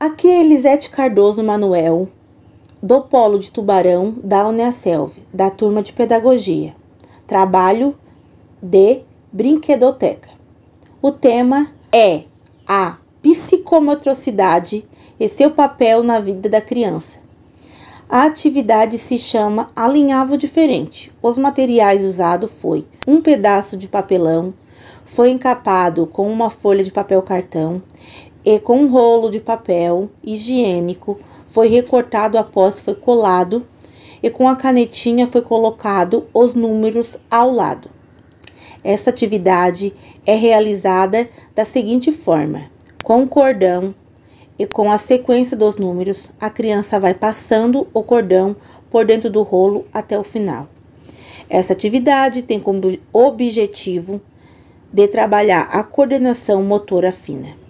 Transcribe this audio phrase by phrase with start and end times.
[0.00, 2.06] Aqui é Elisete Cardoso Manuel,
[2.80, 6.76] do Polo de Tubarão da Uneaselv, da turma de Pedagogia.
[7.26, 7.96] Trabalho
[8.62, 9.00] de
[9.32, 10.28] Brinquedoteca.
[11.02, 12.22] O tema é
[12.64, 14.86] a psicomotricidade
[15.18, 17.18] e seu papel na vida da criança.
[18.08, 21.12] A atividade se chama Alinhavo Diferente.
[21.20, 24.54] Os materiais usados foi um pedaço de papelão,
[25.04, 27.82] foi encapado com uma folha de papel cartão
[28.50, 33.66] e com um rolo de papel higiênico, foi recortado após foi colado
[34.22, 37.90] e com a canetinha foi colocado os números ao lado.
[38.82, 42.70] Esta atividade é realizada da seguinte forma:
[43.04, 43.94] com o cordão
[44.58, 48.56] e com a sequência dos números, a criança vai passando o cordão
[48.90, 50.66] por dentro do rolo até o final.
[51.50, 52.80] Essa atividade tem como
[53.12, 54.22] objetivo
[54.90, 57.67] de trabalhar a coordenação motora fina.